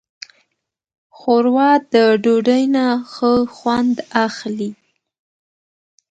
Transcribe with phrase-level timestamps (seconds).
[1.17, 4.71] ښوروا د ډوډۍ نه ښه خوند اخلي.